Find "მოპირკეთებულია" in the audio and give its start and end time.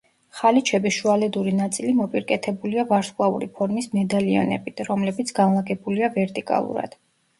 1.99-2.85